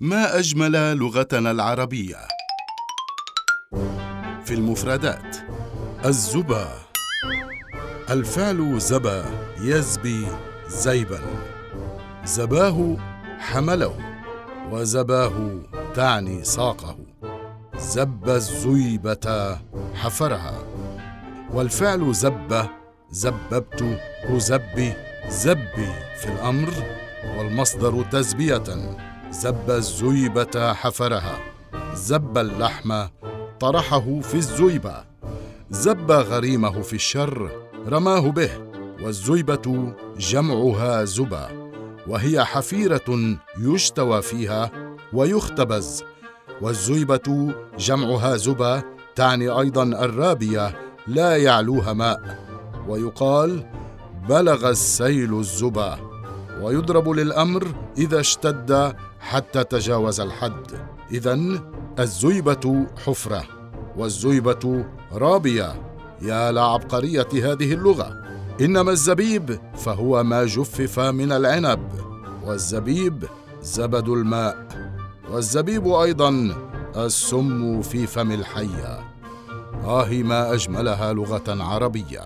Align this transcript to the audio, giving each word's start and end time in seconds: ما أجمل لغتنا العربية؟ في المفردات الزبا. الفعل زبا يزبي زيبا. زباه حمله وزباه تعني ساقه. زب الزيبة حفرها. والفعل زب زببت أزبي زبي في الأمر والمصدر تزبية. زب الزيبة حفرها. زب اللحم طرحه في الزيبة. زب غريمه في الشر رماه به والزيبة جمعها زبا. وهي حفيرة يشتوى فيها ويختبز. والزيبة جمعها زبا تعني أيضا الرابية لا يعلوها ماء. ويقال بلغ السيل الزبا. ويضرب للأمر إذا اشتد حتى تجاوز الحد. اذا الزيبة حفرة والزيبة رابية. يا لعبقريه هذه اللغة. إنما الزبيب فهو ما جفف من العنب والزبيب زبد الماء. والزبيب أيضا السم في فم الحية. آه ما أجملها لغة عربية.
ما 0.00 0.38
أجمل 0.38 0.96
لغتنا 0.98 1.50
العربية؟ 1.50 2.16
في 4.44 4.54
المفردات 4.54 5.36
الزبا. 6.04 6.68
الفعل 8.10 8.80
زبا 8.80 9.24
يزبي 9.60 10.26
زيبا. 10.68 11.20
زباه 12.24 12.96
حمله 13.38 13.94
وزباه 14.70 15.60
تعني 15.94 16.44
ساقه. 16.44 16.98
زب 17.78 18.28
الزيبة 18.28 19.58
حفرها. 19.94 20.64
والفعل 21.52 22.14
زب 22.14 22.68
زببت 23.10 23.98
أزبي 24.24 24.92
زبي 25.28 25.92
في 26.20 26.28
الأمر 26.28 26.72
والمصدر 27.38 28.02
تزبية. 28.02 28.96
زب 29.30 29.70
الزيبة 29.70 30.72
حفرها. 30.72 31.38
زب 31.94 32.38
اللحم 32.38 33.06
طرحه 33.60 34.20
في 34.20 34.34
الزيبة. 34.34 35.04
زب 35.70 36.10
غريمه 36.10 36.82
في 36.82 36.92
الشر 36.92 37.50
رماه 37.88 38.30
به 38.30 38.50
والزيبة 39.02 39.94
جمعها 40.18 41.04
زبا. 41.04 41.70
وهي 42.06 42.44
حفيرة 42.44 43.36
يشتوى 43.58 44.22
فيها 44.22 44.70
ويختبز. 45.12 46.04
والزيبة 46.62 47.54
جمعها 47.78 48.36
زبا 48.36 48.82
تعني 49.16 49.48
أيضا 49.48 49.82
الرابية 49.82 50.76
لا 51.06 51.36
يعلوها 51.36 51.92
ماء. 51.92 52.46
ويقال 52.88 53.66
بلغ 54.28 54.70
السيل 54.70 55.38
الزبا. 55.38 55.98
ويضرب 56.62 57.08
للأمر 57.08 57.66
إذا 57.98 58.20
اشتد 58.20 58.96
حتى 59.20 59.64
تجاوز 59.64 60.20
الحد. 60.20 60.66
اذا 61.12 61.38
الزيبة 61.98 62.86
حفرة 63.06 63.44
والزيبة 63.96 64.84
رابية. 65.12 65.82
يا 66.22 66.52
لعبقريه 66.52 67.28
هذه 67.34 67.72
اللغة. 67.72 68.22
إنما 68.60 68.90
الزبيب 68.90 69.60
فهو 69.76 70.22
ما 70.24 70.44
جفف 70.44 71.00
من 71.00 71.32
العنب 71.32 71.88
والزبيب 72.44 73.24
زبد 73.62 74.08
الماء. 74.08 74.66
والزبيب 75.30 75.88
أيضا 75.88 76.56
السم 76.96 77.82
في 77.82 78.06
فم 78.06 78.32
الحية. 78.32 79.00
آه 79.84 80.08
ما 80.10 80.54
أجملها 80.54 81.12
لغة 81.12 81.62
عربية. 81.62 82.22